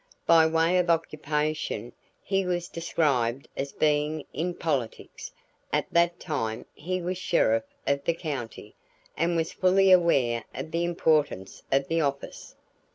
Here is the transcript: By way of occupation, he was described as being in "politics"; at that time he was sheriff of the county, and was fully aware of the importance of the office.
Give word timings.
By 0.25 0.47
way 0.47 0.79
of 0.79 0.89
occupation, 0.89 1.93
he 2.23 2.43
was 2.43 2.69
described 2.69 3.47
as 3.55 3.71
being 3.71 4.25
in 4.33 4.55
"politics"; 4.55 5.31
at 5.71 5.85
that 5.91 6.19
time 6.19 6.65
he 6.73 7.03
was 7.03 7.19
sheriff 7.19 7.65
of 7.85 8.03
the 8.05 8.15
county, 8.15 8.73
and 9.15 9.35
was 9.35 9.53
fully 9.53 9.91
aware 9.91 10.43
of 10.55 10.71
the 10.71 10.85
importance 10.85 11.61
of 11.71 11.87
the 11.87 12.01
office. 12.01 12.55